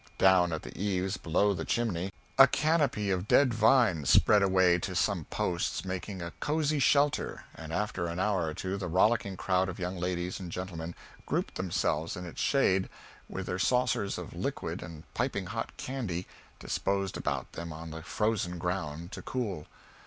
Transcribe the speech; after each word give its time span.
Down 0.17 0.51
at 0.51 0.63
the 0.63 0.75
eaves, 0.75 1.17
below 1.17 1.53
the 1.53 1.63
chimney, 1.63 2.11
a 2.35 2.47
canopy 2.47 3.11
of 3.11 3.27
dead 3.27 3.53
vines 3.53 4.09
spread 4.09 4.41
away 4.41 4.79
to 4.79 4.95
some 4.95 5.25
posts, 5.25 5.85
making 5.85 6.23
a 6.23 6.31
cozy 6.39 6.79
shelter, 6.79 7.43
and 7.53 7.71
after 7.71 8.07
an 8.07 8.17
hour 8.19 8.47
or 8.47 8.55
two 8.55 8.77
the 8.77 8.87
rollicking 8.87 9.37
crowd 9.37 9.69
of 9.69 9.77
young 9.77 9.99
ladies 9.99 10.39
and 10.39 10.51
gentlemen 10.51 10.95
grouped 11.27 11.53
themselves 11.53 12.17
in 12.17 12.25
its 12.25 12.41
shade, 12.41 12.89
with 13.29 13.45
their 13.45 13.59
saucers 13.59 14.17
of 14.17 14.33
liquid 14.33 14.81
and 14.81 15.03
piping 15.13 15.45
hot 15.45 15.77
candy 15.77 16.25
disposed 16.57 17.15
about 17.15 17.51
them 17.51 17.71
on 17.71 17.91
the 17.91 18.01
frozen 18.01 18.57
ground 18.57 19.11
to 19.11 19.21
cool. 19.21 19.67